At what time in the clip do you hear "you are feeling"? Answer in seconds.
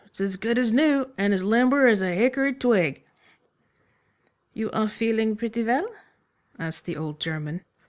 4.51-5.35